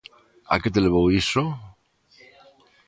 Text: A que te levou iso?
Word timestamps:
A 0.53 0.55
que 0.61 0.69
te 0.73 0.83
levou 0.85 1.05
iso? 1.21 1.43